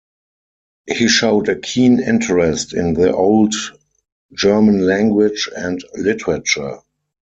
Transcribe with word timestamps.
He 0.89 1.07
showed 1.07 1.47
a 1.47 1.59
keen 1.59 2.01
interest 2.01 2.73
in 2.73 2.95
the 2.95 3.13
old 3.13 3.53
German 4.33 4.87
language 4.87 5.47
and 5.55 5.79
literature. 5.93 6.79